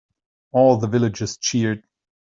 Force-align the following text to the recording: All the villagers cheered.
All 0.51 0.77
the 0.77 0.87
villagers 0.87 1.37
cheered. 1.37 1.83